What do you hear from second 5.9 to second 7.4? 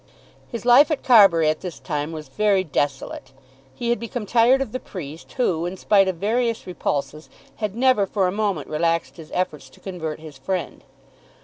of various repulses,